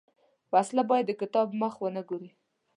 وسله 0.53 0.83
باید 0.89 1.05
د 1.07 1.11
کتاب 1.21 1.47
مخ 1.61 1.73
ونه 1.79 2.01
ګوري 2.09 2.31